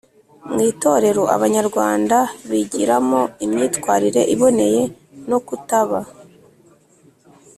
[0.51, 2.17] Mu itorero, Abanyarwanda
[2.49, 4.81] bigiramo imyitwarire iboneye
[5.29, 5.99] no kutaba